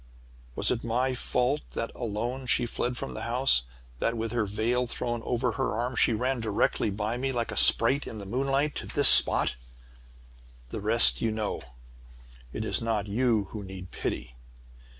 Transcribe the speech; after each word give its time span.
"Was 0.55 0.71
it 0.71 0.83
my 0.83 1.13
fault 1.13 1.61
that, 1.73 1.91
alone, 1.93 2.47
she 2.47 2.65
fled 2.65 2.97
from 2.97 3.13
the 3.13 3.21
house? 3.21 3.65
That, 3.99 4.17
with 4.17 4.31
her 4.31 4.47
veil 4.47 4.87
thrown 4.87 5.21
over 5.21 5.51
her 5.51 5.75
arm, 5.75 5.95
she 5.95 6.11
ran 6.13 6.39
directly 6.39 6.89
by 6.89 7.17
me, 7.17 7.31
like 7.31 7.51
a 7.51 7.55
sprite 7.55 8.07
in 8.07 8.17
the 8.17 8.25
moonlight, 8.25 8.73
to 8.77 8.87
this 8.87 9.09
spot? 9.09 9.53
"The 10.69 10.81
rest 10.81 11.21
you 11.21 11.31
know. 11.31 11.61
"It 12.51 12.65
is 12.65 12.81
not 12.81 13.05
you 13.05 13.43
who 13.51 13.63
need 13.63 13.91
pity! 13.91 14.33